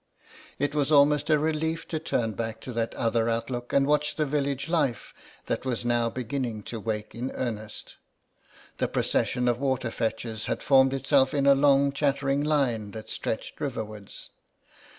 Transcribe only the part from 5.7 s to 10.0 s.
now beginning to wake in earnest. The procession of water